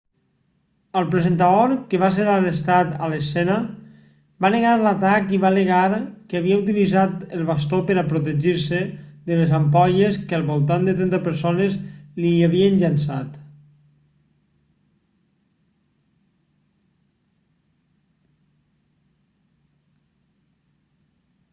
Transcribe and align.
el 0.99 1.03
presentador 1.15 1.73
que 1.89 1.97
va 2.03 2.07
ser 2.13 2.23
arrestat 2.35 2.95
a 3.07 3.09
l'escena 3.11 3.57
va 4.45 4.51
negar 4.55 4.71
l'atac 4.85 5.29
i 5.37 5.41
va 5.43 5.47
al·legar 5.49 5.99
que 6.31 6.39
havia 6.39 6.57
utilitzat 6.61 7.27
el 7.41 7.45
bastó 7.51 7.81
per 7.91 7.97
a 8.03 8.05
protegir-se 8.15 8.79
de 9.29 9.37
les 9.43 9.53
ampolles 9.59 10.19
que 10.33 10.39
al 10.39 10.47
voltant 10.49 10.89
de 10.91 10.97
trenta 11.03 11.21
persones 11.29 11.79
l'hi 12.25 12.33
havien 12.49 12.81
llençat 12.81 13.39